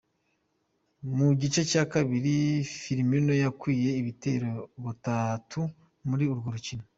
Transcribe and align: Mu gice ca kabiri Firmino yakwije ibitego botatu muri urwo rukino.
Mu 1.15 1.27
gice 1.39 1.61
ca 1.71 1.83
kabiri 1.93 2.35
Firmino 2.81 3.33
yakwije 3.43 3.89
ibitego 4.01 4.51
botatu 4.83 5.59
muri 6.07 6.23
urwo 6.33 6.47
rukino. 6.55 6.85